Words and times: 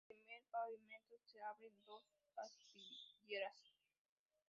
En 0.03 0.09
el 0.15 0.17
primer 0.17 0.41
pavimento 0.49 1.15
se 1.19 1.39
abren 1.43 1.77
dos 1.85 2.03
aspilleras. 2.35 3.71